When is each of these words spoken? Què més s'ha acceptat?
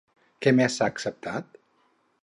Què 0.45 0.53
més 0.59 0.79
s'ha 0.79 0.89
acceptat? 0.93 1.63